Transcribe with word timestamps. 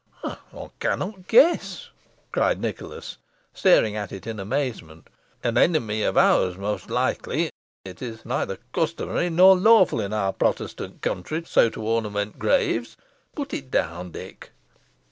"I 0.23 0.69
cannot 0.79 1.27
guess!" 1.27 1.91
cried 2.31 2.59
Nicholas, 2.59 3.17
staring 3.53 3.95
at 3.95 4.11
it 4.11 4.25
in 4.25 4.39
amazement 4.39 5.07
"an 5.43 5.59
enemy 5.59 6.01
of 6.01 6.17
ours, 6.17 6.57
most 6.57 6.89
likely. 6.89 7.51
It 7.85 8.01
is 8.01 8.25
neither 8.25 8.57
customary 8.73 9.29
nor 9.29 9.55
lawful 9.55 10.01
in 10.01 10.11
our 10.11 10.33
Protestant 10.33 11.01
country 11.03 11.43
so 11.45 11.69
to 11.69 11.83
ornament 11.87 12.39
graves. 12.39 12.97
Put 13.35 13.53
it 13.53 13.69
down, 13.69 14.09
Dick." 14.09 14.49